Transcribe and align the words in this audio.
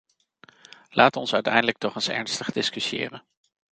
Laat 0.89 1.15
ons 1.15 1.33
uiteindelijk 1.33 1.77
toch 1.77 1.95
eens 1.95 2.07
ernstig 2.09 2.51
discussiëren. 2.51 3.23